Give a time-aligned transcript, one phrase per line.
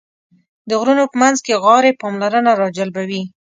[0.67, 3.21] د غرونو په منځ کې غارې پاملرنه راجلبوي.